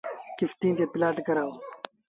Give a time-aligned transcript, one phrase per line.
[0.37, 1.57] ڪستيٚن تي پلآٽ ڪرآئوٚݩ۔